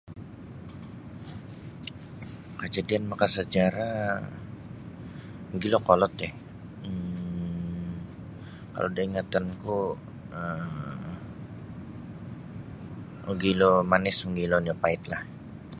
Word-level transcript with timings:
Kajadian 2.59 3.03
maka 3.11 3.27
sajarah 3.35 3.97
magilo 5.51 5.77
kolod 5.87 6.13
um 6.87 7.95
kalau 8.73 8.89
da 8.95 9.01
ingatan 9.09 9.45
ku 9.61 9.75
um 10.39 11.05
magilo 13.27 13.69
manis 13.91 14.17
magilo 14.27 14.57
nio 14.59 14.75
pait 14.83 15.01
lah. 15.11 15.21